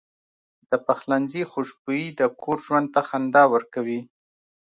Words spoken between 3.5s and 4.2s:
ورکوي.